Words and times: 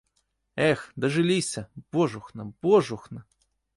Эх, 0.69 0.79
дажыліся, 1.03 1.61
божухна, 1.99 2.41
божухна! 2.69 3.21